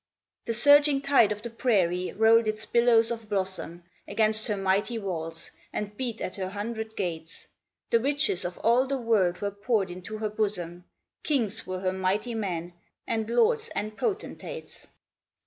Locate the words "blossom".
3.29-3.83